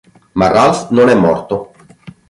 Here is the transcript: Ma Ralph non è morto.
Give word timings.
Ma 0.33 0.47
Ralph 0.47 0.89
non 0.89 1.09
è 1.09 1.13
morto. 1.13 1.73